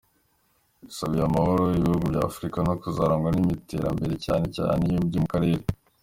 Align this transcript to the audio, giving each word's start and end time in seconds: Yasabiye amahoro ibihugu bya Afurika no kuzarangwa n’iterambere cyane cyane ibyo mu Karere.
Yasabiye 0.85 1.23
amahoro 1.25 1.63
ibihugu 1.79 2.03
bya 2.11 2.21
Afurika 2.29 2.57
no 2.67 2.73
kuzarangwa 2.81 3.29
n’iterambere 3.31 4.13
cyane 4.25 4.45
cyane 4.57 4.83
ibyo 5.03 5.19
mu 5.23 5.29
Karere. 5.33 5.63